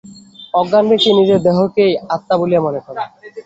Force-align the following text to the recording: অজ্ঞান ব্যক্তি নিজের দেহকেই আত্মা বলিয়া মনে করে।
অজ্ঞান 0.53 0.85
ব্যক্তি 0.89 1.09
নিজের 1.19 1.39
দেহকেই 1.41 1.91
আত্মা 2.15 2.35
বলিয়া 2.41 2.61
মনে 2.61 2.79
করে। 2.85 2.99